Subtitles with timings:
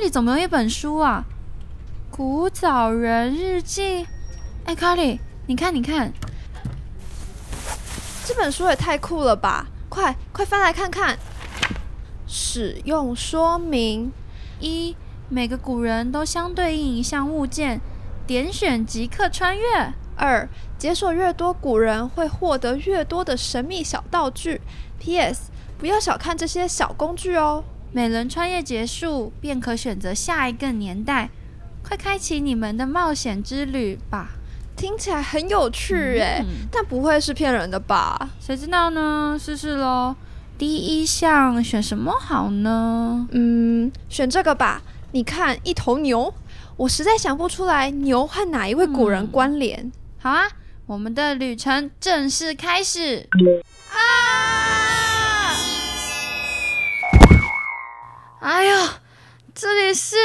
[0.00, 1.26] 这里怎么有一本书啊？
[2.16, 4.02] 《古早人日记》。
[4.64, 6.10] 哎，卡里，你看，你看，
[8.24, 9.66] 这本书也太酷了吧！
[9.90, 11.18] 快快翻来看看。
[12.26, 14.10] 使用说明：
[14.58, 14.96] 一、
[15.28, 17.82] 每个古人都相对应一项物件，
[18.26, 19.92] 点选即刻穿越。
[20.16, 20.48] 二、
[20.78, 24.62] 解锁越多古人，会获得越多的神秘小道具。
[24.98, 25.50] P.S.
[25.78, 27.64] 不要小看这些小工具哦。
[27.92, 31.30] 每轮穿越结束，便可选择下一个年代。
[31.82, 34.28] 快开启你们的冒险之旅吧！
[34.76, 38.30] 听起来很有趣诶，但不会是骗人的吧？
[38.38, 39.36] 谁知道呢？
[39.40, 40.14] 试试喽。
[40.56, 43.26] 第一项选什么好呢？
[43.32, 44.82] 嗯，选这个吧。
[45.12, 46.32] 你看，一头牛，
[46.76, 49.90] 我实在想不出来牛和哪一位古人关联。
[50.18, 50.44] 好啊，
[50.86, 53.26] 我们的旅程正式开始。
[53.90, 53.98] 啊！
[58.40, 58.88] 哎呦，
[59.54, 60.16] 这里是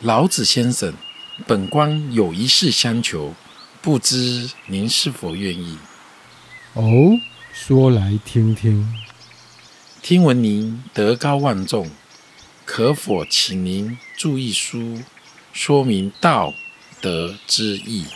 [0.00, 0.94] 老子先生，
[1.46, 3.32] 本官有一事相求，
[3.80, 5.78] 不知您是否愿意？
[6.74, 6.82] 哦。
[7.52, 8.92] 说来听听。
[10.02, 11.88] 听闻您德高望重，
[12.64, 15.02] 可否请您注一书，
[15.52, 16.52] 说明道
[17.00, 18.06] 德之意？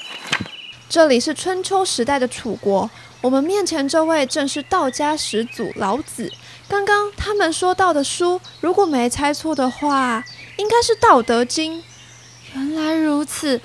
[0.88, 2.88] 这里是春秋时代的楚国，
[3.20, 6.32] 我们面前这位正是道家始祖老子。
[6.68, 10.24] 刚刚他们说到的书，如果没猜错的话，
[10.56, 11.80] 应该是《道德经》。
[12.54, 13.60] 原来如此，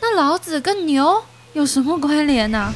[0.00, 2.74] 那老子跟牛有什么关联呢？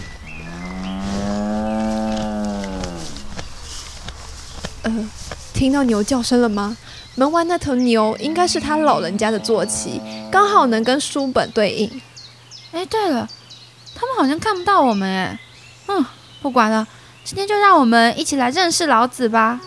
[4.82, 5.10] 呃，
[5.52, 6.76] 听到牛叫声了吗？
[7.14, 10.00] 门外那头牛应该是他老人家的坐骑，
[10.30, 12.02] 刚好能跟书本对应。
[12.72, 13.26] 哎，对了，
[13.96, 15.38] 他们好像看不到我们哎。
[15.88, 16.04] 嗯，
[16.42, 16.86] 不管了，
[17.24, 19.58] 今天就让我们一起来认识老子吧。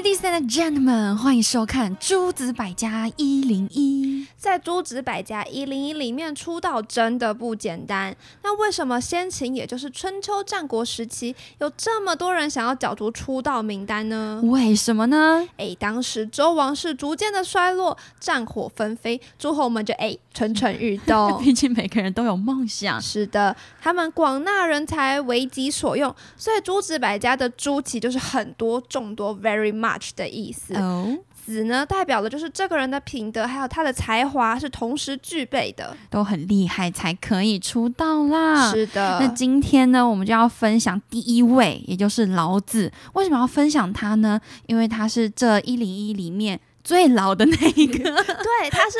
[0.00, 4.24] Ladies and gentlemen，欢迎收看《诸子百家一零一》。
[4.38, 8.16] 在《诸子百家一零一》里面出道真的不简单。
[8.42, 14.40] 那为什么先秦，也就是春秋战国时期，有这么多人想要角逐出道名单呢？
[14.44, 15.46] 为什么呢？
[15.58, 21.36] 哎，当时周王室逐渐的衰落，战火纷飞，诸侯们就哎蠢蠢欲动。
[21.44, 22.98] 毕竟每个人都有梦想。
[23.02, 26.14] 是的，他们广纳人才，为己所用。
[26.38, 29.60] 所以诸子百家的“诸”其就是很多、众多 （very）。
[29.60, 30.74] very much 的意思。
[31.46, 38.70] 子呢，代表的就是这个人的品德，还有他的才华是同时具备的，都很厉害才可以出道啦。
[38.70, 39.18] 是的。
[39.20, 42.92] 那今天呢，我们就要分享第一位，也就是老子。
[43.14, 44.40] 为什么要分享他呢？
[44.66, 46.60] 因为他是这一零一里面。
[46.82, 48.98] 最老的那一个， 对，他是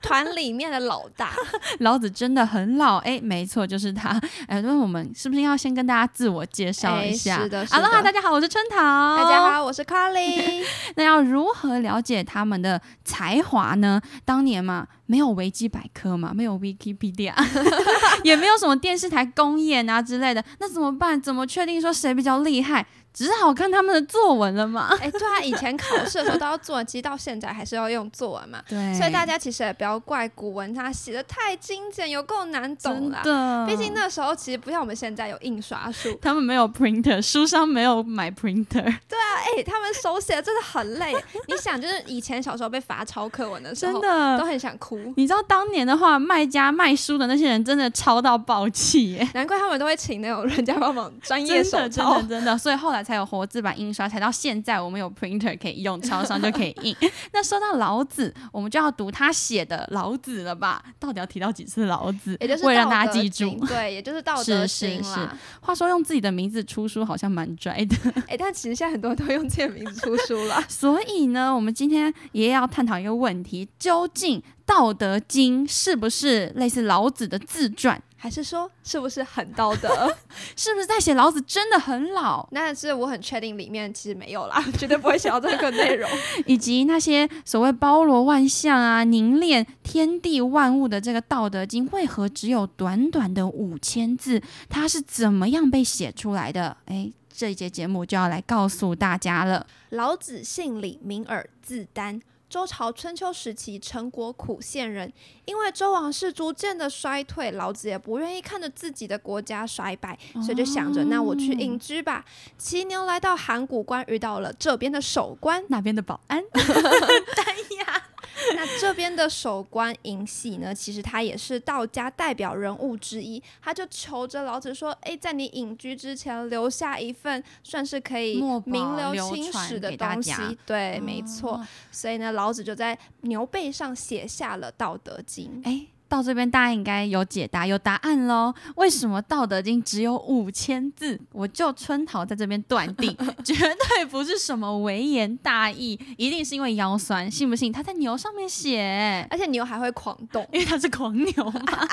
[0.00, 1.30] 团里面的老大。
[1.80, 4.20] 老子真的很老，哎，没错，就是他。
[4.46, 7.38] 哎，那我们是不是要先跟大家自我介绍一下？
[7.42, 8.76] 是的，哈喽，大家好，我是春桃。
[9.16, 10.64] 大家好，我是 Carly。
[10.96, 14.00] 那要如何了解他们的才华呢？
[14.24, 17.34] 当年嘛，没有维基百科嘛，没有 Wikipedia，
[18.24, 21.20] 也没有什么电视台公演啊之类的，那怎么办？
[21.20, 22.86] 怎么确定说谁比较厉害？
[23.12, 24.88] 只好看他们的作文了嘛。
[24.98, 28.62] 哎，对啊，以前考试的时候都要作文，其实到现在还是要用作文嘛。
[28.66, 33.66] 对，所以大家其实也不要怪古文，它写的太精简，有够难懂啦。
[33.68, 38.82] 毕竟那时候其实不像我们现在有印刷术，他们没有 printer，书商没有买 printer。
[38.82, 39.28] 对啊，
[39.58, 41.14] 哎，他们手写真的很累。
[41.48, 44.98] 你想，就是以前小时候被罚抄课文的时候，真的都很想哭。
[45.16, 52.56] 你知道当年的话，卖家卖书的那些人真的抄到爆气耶，难怪他们都会请那种人家帮忙专业手抄，真的真的。
[52.56, 53.72] 所以后来才有活字版。
[53.82, 56.94] 印刷才到现在，我们有 printer 可以用，超商就可以印。
[57.32, 60.80] 那说到老子，我们就要读他写的《老子》了吧？
[61.00, 62.36] 到底要提到几次老子？
[62.38, 65.36] 也就是为了让大家记住，对，也就是《道德经》啦。
[65.60, 67.96] 话说用自己的名字出书好像蛮拽的，
[68.28, 70.62] 哎，但其实现在很多人都用自己的名字出书了。
[70.68, 78.00] 所以呢，我们今天也要探讨一个问题：究竟《道德经》是不是类似老子的自传？
[78.16, 79.88] 还是说，是不是很道德？
[80.56, 82.46] 是不是在写老子真的很老？
[82.52, 86.08] 那是我很确定里面其实没有啦， 绝对不会写到这个内容。
[86.46, 94.40] 以及那些所谓包罗万象啊、凝练天地万物的这个《道德经》，为何只有短短的五千字？
[94.68, 96.76] 它是怎么样被写出来的？
[96.86, 99.66] 哎，这一节节目就要来告诉大家了。
[99.90, 102.22] 老子姓李，名耳，字丹。
[102.52, 105.10] 周朝春秋时期，陈国苦县人，
[105.46, 112.22] 因为周王室逐渐的衰退，老子也不愿意看着自己的国家衰败，所以就想着，那我去隐居吧。
[112.58, 116.44] 骑牛来到函谷关，遇到了这边的守关，那边的保安。
[116.52, 118.10] 哎呀，
[118.54, 130.32] 那这边的守关尹喜呢，其实他也是道家代表人物之一，他就求着老子说：“哎，在你隐居之前，留下一份算是可以名留青史的东西。”
[130.66, 131.52] 对，没错。
[131.54, 135.62] 哦所以呢，老子就在牛背上写下了《道德经》。
[135.66, 138.52] 哎，到这边大家应该有解答，有答案喽。
[138.74, 141.18] 为什么《道德经》只有五千字？
[141.32, 147.72] 我就春桃在这边断定， 绝对不是什么微言大义，一定是因为腰酸，信不信？
[147.72, 150.46] 他在牛上面写，而且牛还会狂动。
[150.52, 151.88] 因为他是狂牛嘛，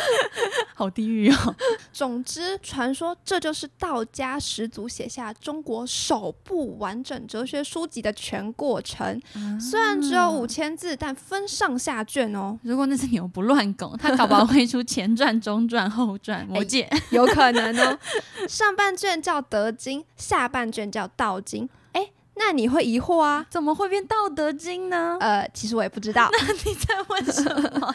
[0.74, 1.54] 好地狱哦。
[1.92, 9.20] 总之，传说这就是道家始祖写下中国首部完整哲学书籍的全过程。
[9.60, 16.88] 虽然只有五千字，但分上下卷哦，如果那只牛不乱拱，他搞不好会出前传、中传、后传、 魔戒。
[17.10, 17.98] 有可能哦。
[18.48, 21.64] 上半卷叫《德经》，下半卷叫《道经》。
[21.92, 23.44] 哎，那你会疑惑啊？
[23.50, 25.16] 怎么会变《道德经》呢？
[25.20, 26.30] 呃，其实我也不知道，
[26.64, 27.42] 你在问什
[27.80, 27.94] 么？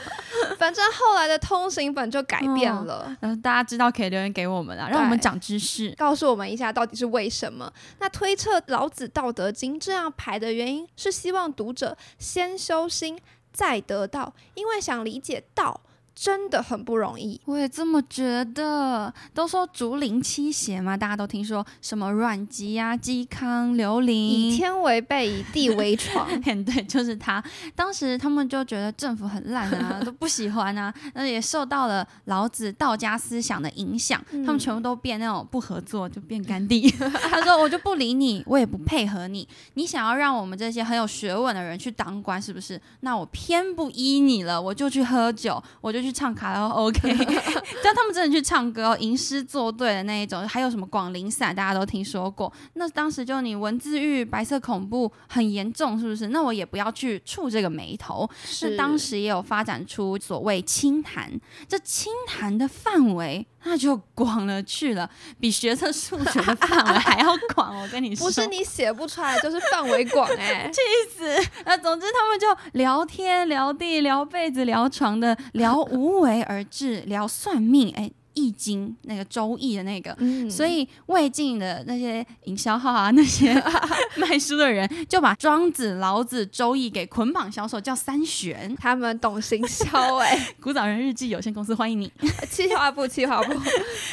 [0.57, 3.17] 反正后来的通行本就改变哦了。
[3.21, 5.93] 呃，大家知道可以留言给我们啊，让我们长知识。
[5.97, 7.71] 告诉我们一下到底是为什么？
[7.99, 13.17] 那推测老子《道德经》这样排的原因是希望读者先修心，
[13.53, 15.79] 再得到，因为想理解道
[16.15, 17.39] 真的很不容易。
[17.45, 19.13] 我也这么觉得。
[19.33, 24.55] 都说竹林七贤嘛，大家都听说什么阮籍啊、嵇康、刘伶以。
[24.55, 26.27] 天为被，以地为床。
[26.41, 27.43] 对，就是他。
[27.75, 36.89] 当时他们就觉得政府很烂啊，都不喜欢啊， 那也受到了老子道家思想的影响，他们全部都变那种不合作，就变干地。
[37.29, 39.47] 他说：“我就不理你，我也不配合你。
[39.73, 42.79] 你想要让我们这些很有学问的人去当官，是不是？
[42.99, 47.01] 那我偏不依你了，我就去喝酒，我就去唱卡拉 OK。
[47.83, 52.51] 但他们真的去唱歌哦，吟诗作对的那一种，还有什么广陵散，大家都听说过。
[52.73, 56.27] 那当时就你文字狱、白色恐怖很严重，是不是？
[56.27, 58.29] 那我也不要去触这个眉头。
[58.29, 61.31] 那是当时也有发展出所谓清谈，
[61.67, 65.09] 这清谈的范围那就广了去了，
[65.39, 67.81] 比学测数学的范围还要广。
[67.81, 70.81] 我跟你说，不是你写不出来，就是范围广哎、 气
[71.15, 80.15] 死那总之他们就聊天、聊地、聊被子、聊床的，聊无为而治，聊算命，哎，易经那个周易的那个。
[80.19, 83.53] 嗯所以魏晋的那些营销号啊，那些
[84.17, 88.75] 卖书的人就把庄子、老子、周易给捆绑销售，叫三玄。
[88.75, 92.11] 他们懂行销哎、 古早人日记有限公司欢迎你。
[92.49, 93.53] 气划部，气划部。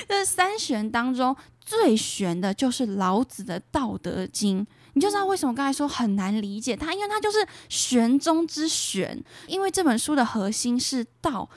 [0.09, 4.61] 这 三玄当中最玄的就是老子的《道德经》。
[4.95, 9.23] 你就知道为什么刚才说很难理解它，因为它就是玄中之玄。
[9.47, 11.49] 因为这本书的核心是道，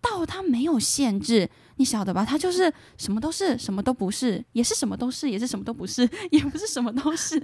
[0.00, 2.24] 道它没有限制，你晓得吧？
[2.24, 7.36] 他就是什么都是，什么都不是，也是什么都是，也是什么都不是， 也不是什么都是，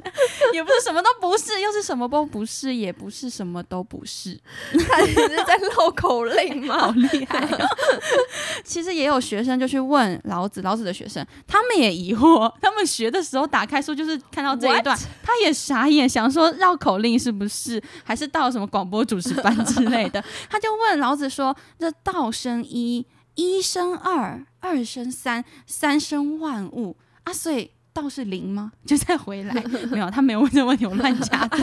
[0.53, 4.39] 也不是什么都不是，又是什么都不是，也不是什么都不是。
[4.89, 6.91] 他你是在绕口令吗 好？
[6.91, 7.67] 厉害、哦！
[8.65, 14.99] 其实也有学生就去问老子，老子的学生，他们也疑惑，他们学的时候打开书就是看到这一段？
[15.23, 20.23] 他也傻眼，想说绕口令是不是，还是到什么广播主持班之类的？
[20.51, 28.73] 他就问老子说：“这道生一，一生二，二生三，三生万物啊，所以。”道是零吗？
[28.85, 29.55] 就再回来
[29.89, 30.11] 没有？
[30.11, 31.57] 他没有问这个问题，我乱加的。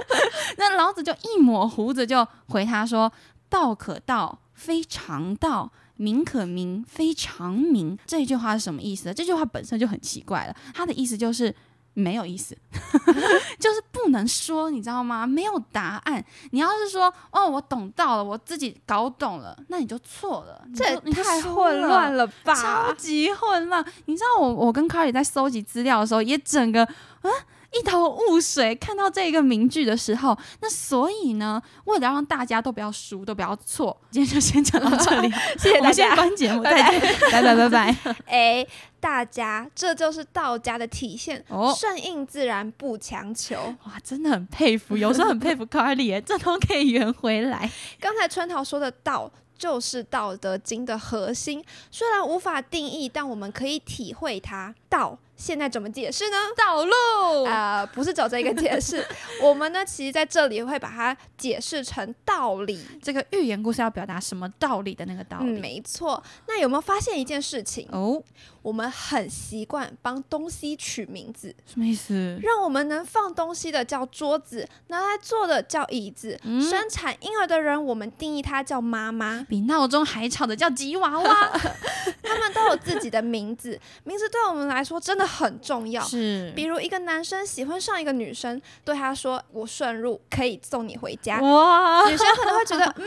[0.58, 3.10] 那老子就一抹胡子就回他说
[3.48, 9.14] ：“道可道，非常道；名可名，非常名。”这句话是什么意思？
[9.14, 10.54] 这句话本身就很奇怪了。
[10.74, 11.54] 他的意思就是
[11.98, 12.56] 没有意思，
[13.58, 15.26] 就是不能说，你知道吗？
[15.26, 16.24] 没有答案。
[16.52, 20.64] 你要是说哦，我懂到了，我自己搞懂了，那你就错了。
[20.76, 22.92] 这也太混乱了吧超！
[22.92, 23.84] 级混乱。
[24.06, 27.30] 你知道我我跟 Carly 在搜集资料的时候，也整个啊
[27.72, 28.74] 一头雾水。
[28.74, 36.14] 看到这个名句的时候，那所以呢，为了让大家都不要输，都不要错，今天就先讲到这里， 谢谢大家。
[36.14, 37.96] 关节目，再见，拜拜拜拜。
[38.26, 38.66] 哎，
[39.00, 43.56] 大家，这就是道家的体现，哦顺应自然，不强求。
[43.84, 47.70] 哇，真的很佩服，有时候很佩服 Carly，耶这都可以圆回来。
[48.00, 49.30] 刚才春桃说的道。
[49.58, 54.72] 就是《道德经》的核心，虽然无法定义，但我们可以体会它。
[54.88, 56.36] 道现在怎么解释呢？
[56.56, 59.02] 道路呃，不是走这个解释，
[59.40, 62.84] 我们呢，其实在这里会把它解释成道理。
[63.00, 65.60] 这个寓言故事要表达什么道理的那个道嗯，理？
[65.60, 66.22] 没错。
[66.48, 67.88] 那有没有发现一件事情？
[67.92, 68.20] 哦，
[68.62, 72.38] 我们很习惯帮东西取名字，什么意思？
[72.42, 79.46] 让我们能放东西的叫桌子，拿来坐的叫椅子，嗯生产婴儿的人，我们定义他叫妈妈。
[79.48, 81.60] 比闹钟还吵的叫吉娃娃。
[82.22, 86.02] 他们都有自己的名字，名字对我们来说真的很重要。
[86.02, 93.04] 是比如一个男生喜欢上一个女生，对他说：“我顺路可以送你回家。”哇，女生可能会觉得， 嗯，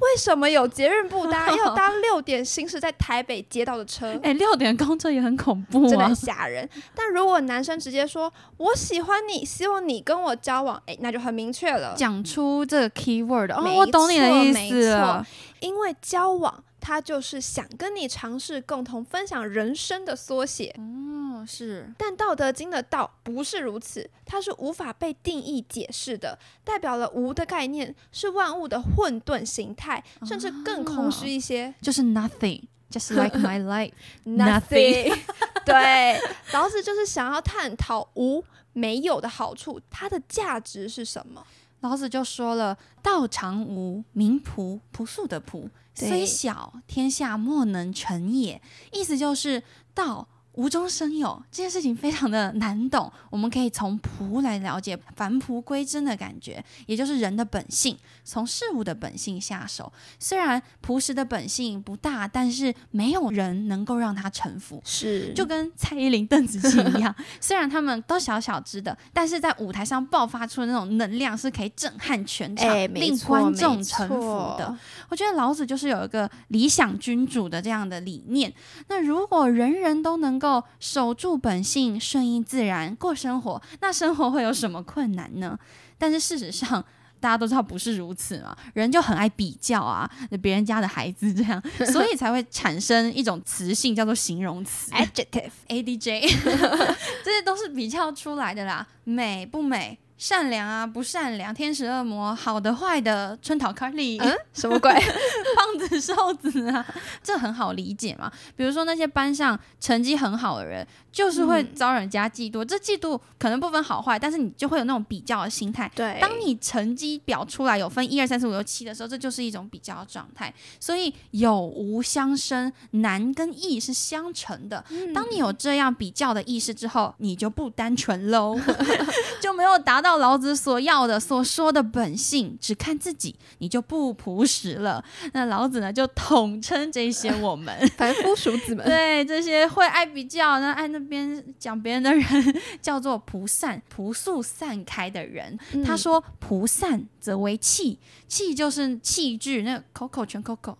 [0.00, 4.18] 为什么有节日不搭， 要搭六点行驶在台北街道的车？
[4.24, 6.14] 哎、六点公车也很恐怖啊真的很！
[6.14, 6.68] 吓人。
[6.94, 15.26] 但如果男生直接说“我喜欢你，希望你跟我交往”，哎，那就很明确了，讲出这个 keyword 哦，我懂你的意错思了。
[15.60, 16.64] 因为交往。
[16.82, 31.72] 他就是想跟你尝试共同分享人生的缩写，哦，是但《道德经》的“道”不是如此，它是无法被定义解释的，代表了无的概念，是万物的混沌形态，甚至更空虚一些。
[31.80, 32.62] 就是 nothing。
[32.90, 35.16] Just like my life，Nothing
[35.64, 36.20] 对，
[36.52, 41.42] 老子就是想要探讨无没有的好处，它的价值是什么？
[41.80, 48.60] 老子就说了：“道常无，名朴，朴素的朴，对虽小，天下莫能成也。”
[48.92, 49.62] 意思就是
[49.94, 50.28] 道。
[50.54, 59.90] 无中生有这件事情非常的难懂，我们可以从朴来了解返璞归真的感觉，也就是人的本性，从事物的本性下手。
[60.18, 64.80] 虽然朴实的本性不大，但是没有人能够让他臣服。
[64.84, 74.76] 是就跟蔡依林、邓紫棋一样， 虽然他们都小小只的，但是在舞台上爆发出的那种能量是可以震撼全场，令观众臣服的。
[75.08, 78.52] 我觉得老子就是有一个理想君主的这样的理念。
[78.88, 85.56] 那如果人人都能够守住本性、顺应自然过生活，那生活会有什么困难呢？
[85.96, 86.84] 但是事实上。
[87.22, 90.10] 大家都知道不是如此嘛，人就很爱比较啊，
[90.42, 94.90] 别人家的孩子这样， 所以才会产生一种词性叫做形容词。
[94.90, 98.84] adjective A D J，这些都是比较出来的啦。
[99.04, 104.92] 美不美，善良啊不善良，天使恶魔，好的坏的，春桃卡利，嗯， 什么鬼？
[104.94, 106.86] 胖子瘦子啊，
[107.24, 108.30] 这很好理解嘛。
[108.54, 112.64] 比如说那些班上成绩很好的人，就是会嗯遭人家嫉妒。
[112.64, 115.90] 这嫉妒可能不分好坏，但是你就会有那种比较的心态。
[115.92, 120.54] 对，当你成绩表出来有分一二三四五六七的时候，这就是一种比较的状态。
[120.78, 124.84] 所以有无相生，难跟易是相成的。
[124.90, 128.56] 嗯当你有这样比较的意识之后，你就不单纯喽，
[129.42, 135.04] 就没有达到老子所要的、所说的本性，只看自己，你就不朴实了。
[135.32, 137.72] 那老子呢，就统称这些我们。
[137.96, 145.58] 凡夫俗子们，对这些会爱比较、那爱那边讲别人的人，叫做菩散、朴素散开的人。
[145.72, 150.76] 嗯他说：“菩散则为器，器就是器具，那个口口全口口，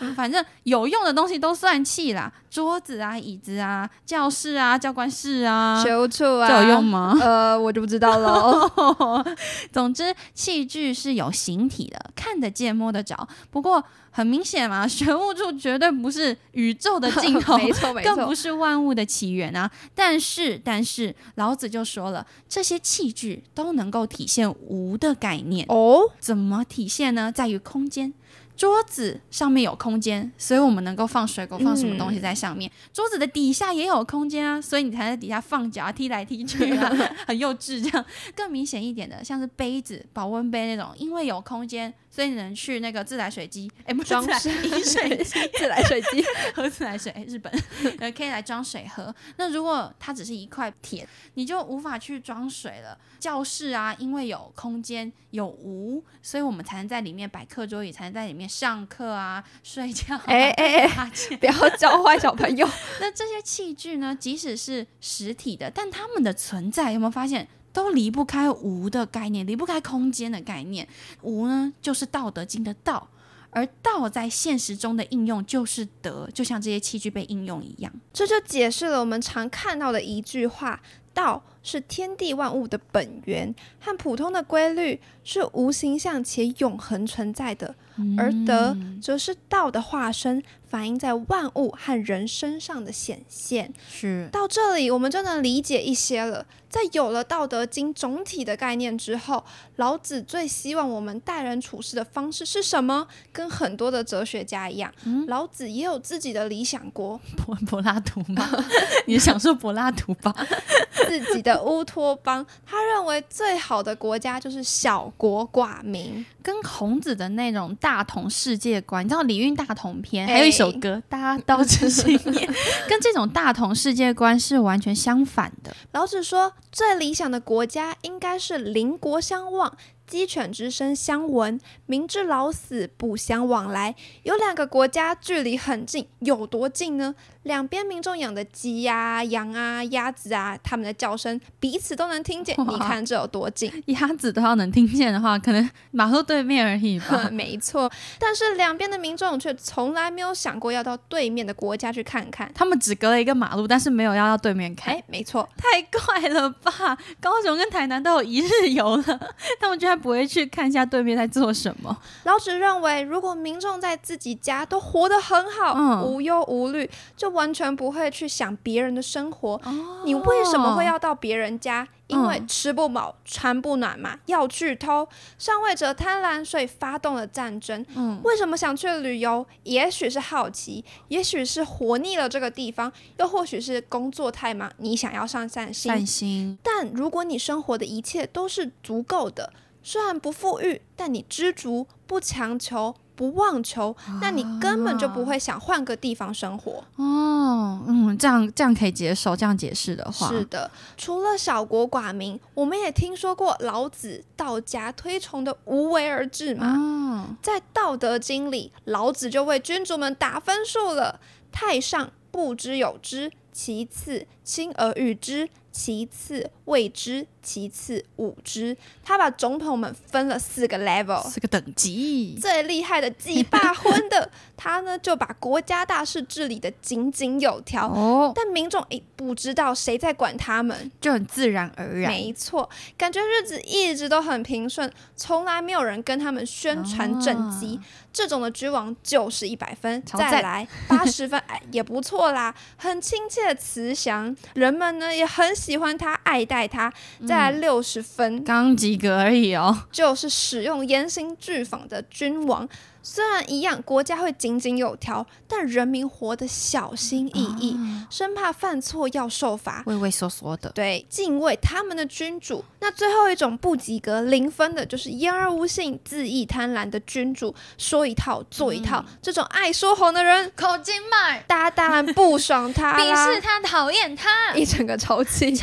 [0.00, 7.16] 嗯 反正有用的东西都算器啦，桌子啊、椅子啊、教室啊、教官室啊，学务处啊，这有用吗？
[7.20, 8.29] 呃，我就不知道喽。
[9.72, 13.28] 总之，器具是有形体的，看得见、摸得着。
[13.50, 19.70] 不过很明显嘛， 玄物处绝对不是宇宙的尽头， 没错没错更不，是万物的起源啊！
[19.94, 25.66] 但是，但是，老子就说了，这些器具都能够体现无的概念。
[25.68, 27.30] 哦，怎么体现呢？
[27.30, 28.12] 在于空间。
[28.60, 32.70] 桌子上面有空间，所以我们能够放水果，放什么东西在上面。
[32.92, 36.94] 桌子的底下也有空间啊，所以你才在底下放脚啊，踢来踢去啊，
[37.26, 37.82] 很幼稚。
[37.82, 38.04] 这样
[38.36, 45.24] 更明显一点的，像是杯子、保温杯那种，因为有空间，所以你能去那个自来水机， 哎，不是装水机，
[45.56, 46.22] 自来水机，
[46.54, 47.50] 喝自来水，日本
[47.98, 49.14] 呃可以来装水喝。
[49.38, 52.98] 那如果它只是一块铁，你就无法去装水了。
[53.18, 60.22] 教室啊，因为有空间有无，所以我们才能在里面摆课桌椅，才能在里面上课啊、睡觉、啊。
[60.26, 62.68] 哎哎哎 不要教坏小朋友。
[63.00, 67.48] 那这些器具呢，即使是实体的，但它们的存在有没有发现？
[67.72, 70.88] 都离不开无的概念，离不开空间的概念。
[71.22, 73.08] 无呢，就是《道德经》的道，
[73.50, 77.92] 而道在现实中的应用就是德，就像这些器具被应用一样。
[78.12, 80.80] 这就解释了我们常看到的一句话：
[81.14, 87.74] 道是天地万物的本源，和普通的规律是无形象且永恒存在的，
[88.16, 93.72] 而德则是道的化身，反映在万物和人身上的显现。
[93.88, 96.46] 是到这里，我们就能理解一些了。
[96.70, 103.08] 在有了《道德经》总体的概念之后，老子最希望我们待人处事的方式是什么？
[103.32, 104.92] 跟很多的哲学家一样，
[105.26, 108.48] 老子也有自己的理想国，柏柏拉图吗？
[109.08, 110.32] 你是想说柏拉图吧？
[111.08, 112.44] 自己的乌托邦。
[112.66, 116.24] 他认为最好的国家就是小国寡民。
[116.42, 122.48] 跟孔子的那种大同世界观，你知道《礼运大同篇》哎还有一首歌《大道之信念》，
[122.88, 125.74] 跟这种大同世界观是完全相反的。
[125.92, 129.76] 老子说，最理想的国家应该是邻国相望。
[130.10, 133.94] 鸡犬之声相闻，明知老死不相往来。
[134.24, 137.14] 有两个国家距离很近，有多近呢？
[137.44, 142.54] 两边民众养的鸡呀、羊啊、鸭子啊，它们的叫声彼此都能听见。
[142.68, 143.72] 你看这有多近？
[143.86, 147.28] 鸭子都要能听见的话，可能马路对面而已吧。
[147.32, 152.50] 没错，但是两边的民众却从来没有想过要到对面的国家去看看。
[152.52, 154.92] 他们只隔了一个马路，但是没有要到对面看。
[154.92, 156.98] 哎，没错，太怪了吧！
[157.20, 159.02] 高雄跟台南都有一日游了，
[159.60, 161.96] 他们居然不会去看一下对面在做什么？
[162.24, 169.60] 老子认为，如果民众在自己家都活得很好，嗯无忧无虑，就完全不会去想别人的生活。
[169.64, 171.86] 哦你为什么会要到别人家？
[172.06, 175.06] 因为嗯吃不饱、穿不暖嘛，要去偷。
[175.38, 177.86] 上位者贪婪，所以发动了战争。
[177.94, 179.46] 嗯，为什么想去旅游？
[179.62, 185.92] 也许是好奇，也许是活腻了这个地方，又或许是工作太忙，你想要上散心。
[185.92, 186.58] 散心。
[186.64, 196.84] 但如果你生活的一切都是足够的，虽然不富裕，但你知足，不强求，不妄求，那你根本就不会想换个地方生活。
[196.96, 206.76] 哦，嗯，这样这样可以接受，这样解释的话，是的，除了小国寡民，我们也听说过老子、道家推崇的无为而治嘛。
[206.76, 211.20] 哦，在《道德经》里，老子就为君主们打分数了：
[211.50, 218.76] 太上不知有之，其次亲而誉之，其次未知，其次五知。
[219.04, 221.22] 他把总统们分了四个 level。
[221.28, 222.38] 四个等级。
[222.40, 230.90] 最厉害的祭罢婚的，他呢就把国家大事治理的井井有条，哦，但民众诶不知道谁在管他们。
[231.00, 232.10] 就很自然而然。
[232.10, 237.80] 没错，感觉日子一直都很平顺，从来没有人跟他们宣传政绩。
[238.12, 246.90] 这种的君王就是一百分，再来八十分，哎也不错啦，很亲切慈祥，人们呢也很喜欢他，爱戴他。
[247.28, 249.84] 再来六十分，刚及格而已哦。
[249.92, 252.66] 就是使用严刑峻法的君王。
[253.02, 259.82] 虽然一样，国家会井井有条，但人民活得小心翼翼，啊生怕犯错要受罚。
[259.86, 260.70] 畏畏缩缩的。
[260.70, 262.64] 对，敬畏他们的君主。
[262.80, 269.04] 那最后一种不及格、零分的，就是言而无信、恣意贪婪的君主，说一套做一套。
[269.22, 275.56] 这种爱说谎的人，口金麦，大家当然不爽他 鄙视，他，讨厌他一整个抽气。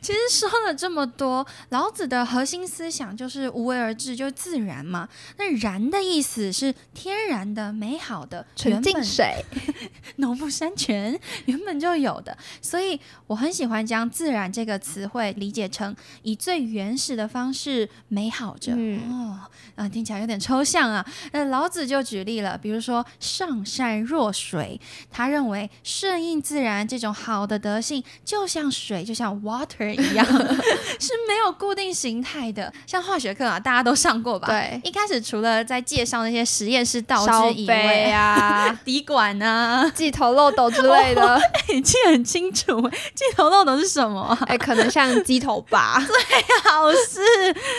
[0.00, 5.08] 其实说了这么多，老子的核心思想就是无为而治，就是自然嘛。
[5.38, 9.44] 那“然”的意思是天然的、美好的、纯净水，
[10.16, 18.72] 农夫山泉原本就有的，所以我很喜欢将“自然”这个词汇理解成以最原始的方式美好着。
[18.76, 19.40] 嗯哦，
[19.76, 21.04] 啊，听起来有点抽象啊。
[21.32, 30.24] 那老子就举例了，比如说“上善若水”，他认为顺应自然这种好的德性，就像水，就像 water 一样，
[30.98, 32.72] 是没有固定形态的。
[32.86, 34.48] 像化学课啊，大家都上过吧？。
[34.48, 41.40] 对，一开始除了在介绍那些实验室道烧具以杯外，啊、 滴管啊，鸡头漏斗之类的，
[41.72, 42.80] 你记得很清楚。
[43.14, 44.38] 镜头漏斗是什么啊？
[44.46, 46.02] 哎、可能像鸡头吧。
[46.06, 47.20] 最好是，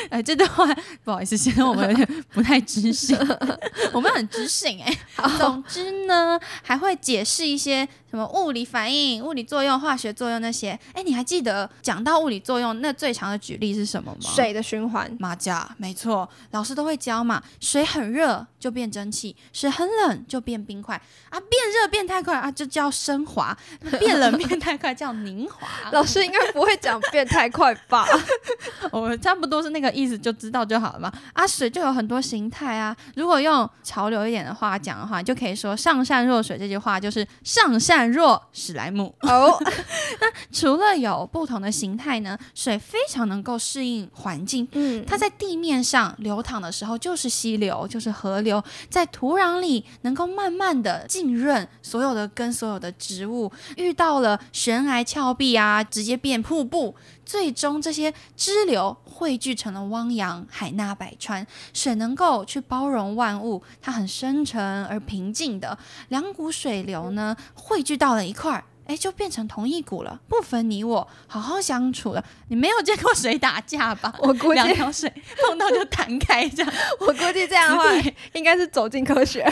[0.09, 0.65] 哎，这段话
[1.03, 3.17] 不好意思，现在我们有点不太知性，
[3.91, 4.97] 我们很知性哎、
[5.37, 10.77] 总之呢，还会解释一些什么物理反应、物理作用、化学作用那些。
[10.93, 14.17] 哎，你还记得讲到物理作用，那最强的举例是什么吗？
[14.21, 17.39] 水的循环，马甲，没错，老师都会教嘛。
[17.59, 23.55] 水很热就变蒸汽，水很冷就变冰块啊，变热变太快啊就叫升华，
[23.99, 25.67] 变冷变太快叫凝华。
[25.93, 28.07] 老师应该不会讲变太快吧？
[28.91, 31.13] 我差不多是那个意思，就知道就好了嘛。
[31.33, 32.97] 啊，水就有很多形态啊。
[33.15, 39.13] 如果用潮流一点的话讲的话，就可以说“上善若水”这句话就是“上善若史莱姆”。
[39.21, 39.55] 哦，
[40.19, 44.65] 那除了有不同的形态呢，水非常能够适应环境。
[44.71, 48.57] 嗯，它在地面上流淌的时候就是溪流，就是河流；
[48.89, 53.51] 在土壤里能够慢慢的浸润所有的根、所有的植物。
[53.75, 61.45] 遇到了悬崖峭壁啊，直接变瀑布，最终这些支流汇聚成了汪洋、海纳百川。
[61.73, 65.77] 水能够去包容万物，它很深沉而平静的。
[66.07, 68.63] 两股水流呢，汇聚到了一块儿。
[68.85, 72.23] 哎，就变成同一股了，不分你我，好好相处了。
[72.49, 74.13] 你没有见过谁打架吧？
[74.19, 76.73] 我估计两条水碰到就弹开这样。
[76.99, 77.85] 我估计这样的话，
[78.33, 79.49] 应该是走进科学。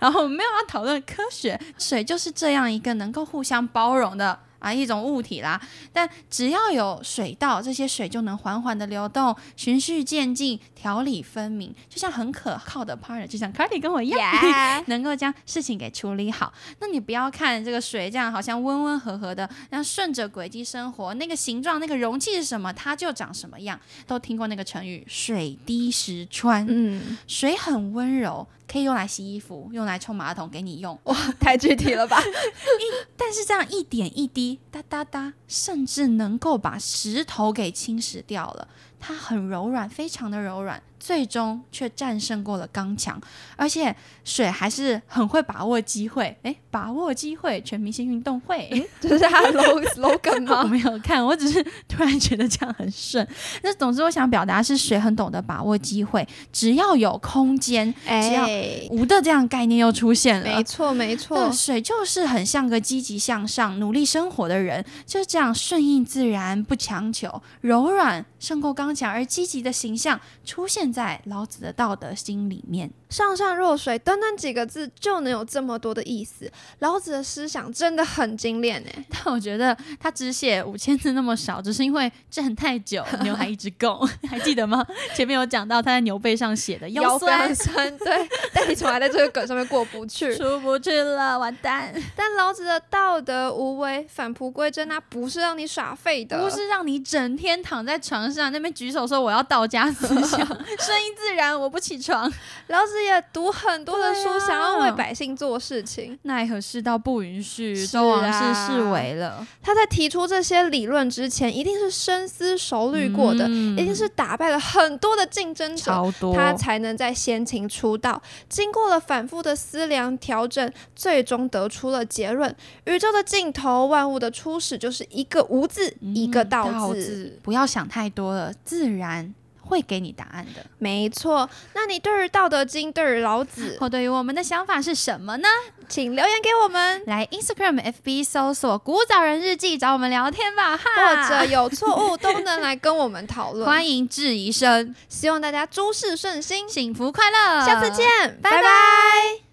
[0.00, 5.60] 然后我们没有要讨论科学，水就是这样一个能够互相包容的啊一种物体啦。
[5.92, 14.18] 但只要有水道，这些水就能缓缓的流动，循序渐进，条理分明，就像很可靠的 partner，就像 Carly 跟我一样。
[14.18, 23.78] 耶 能够将事情给处理好，那你不要看这个水这样好像温温和和的，然后顺着轨迹生活，那个形状、那个容器是什么，它就长什么样。
[24.06, 30.98] 都听过那个成语“水滴石穿”，嗯，水很温柔，可以用来洗衣服，用来冲马桶给你用。
[31.04, 32.20] 哇，太具体了吧？
[32.22, 38.68] 一但是这样一点一滴，哒哒哒，甚至能够把石头给侵蚀掉了。
[39.00, 43.20] 它很柔软，非常的柔软，最终却战胜过了刚强。
[43.56, 48.68] 而且水还是很会把握机会，哎，把握机会，全明星运动会。
[49.00, 50.64] 这是他的 log slogan 我？
[50.68, 53.26] 没有看，我只是突然觉得这样很顺。
[53.62, 60.62] 那总之，我想表达是水很懂得把握机会，只要有空间，只要哎，无的这样概念又出现了没。
[60.68, 72.90] 错没错对，，水就是很像个积极向上、努力生活的人，就是这样顺应自然，不强求，柔软胜过刚强，而积极的形象出现在老子的道德心里面。
[73.10, 76.50] 上善若水，短短几个字就能有这么多的意思。
[76.80, 79.04] 老子的思想真的很精炼哎。
[79.08, 84.84] 但我觉得他只写五千字那么少，只是因为站太久，牛还一直拱， 还记得吗？
[85.14, 87.54] 前面有讲到他在牛背上写的 腰酸。
[87.54, 90.36] 酸，对，但你从来在这个梗上面过不去。
[90.36, 91.94] 出不去了，完蛋！
[92.14, 100.46] 但老子的道德无为、返璞归真，那不是让你耍废的，不是让你整天躺在床上那边举手说我要道家思想，
[100.84, 102.32] 顺应自然，我不起床。
[102.68, 106.18] 老子也读很多的书，啊想要为百姓做事情。
[106.22, 109.46] 奈何世道不允许，是周王啊室视为了。
[109.62, 115.92] 他在提出这些理论之前，一定是深思熟虑过的，嗯一定是打败了很多的竞争者。
[116.34, 127.02] 他才能在先秦出道，经过了反复的思量调整，最终得出了结论：宇宙的尽头，万物的初始，就是一个无字，一个嗯道字。
[127.02, 127.38] 字。
[127.42, 129.34] 不要想太多了，自然
[129.68, 130.64] 会给你答案的。
[130.78, 135.48] 没错，那你对于《道德经》、对于老子，或对于我们的想法是什么呢？
[135.88, 140.84] 请留言给我们，来 Instagram、FB 搜索“古早人日记”，找我们聊天吧，哈！
[140.94, 143.66] 或者有错误都能来跟我们讨论。
[143.66, 148.06] 欢迎质疑声，希望大家诸事顺心，幸福快乐，下次见，
[148.42, 149.47] 拜拜拜